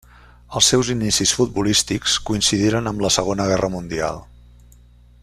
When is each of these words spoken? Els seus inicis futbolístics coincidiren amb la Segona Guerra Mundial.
Els 0.59 0.69
seus 0.71 0.87
inicis 0.93 1.33
futbolístics 1.41 2.17
coincidiren 2.31 2.93
amb 2.93 3.07
la 3.07 3.15
Segona 3.19 3.49
Guerra 3.53 3.73
Mundial. 3.77 4.23